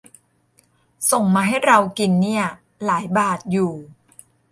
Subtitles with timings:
[1.11, 2.43] ส่งมาให้เรากินเนี่ย
[2.85, 3.71] หลายบาทอยู่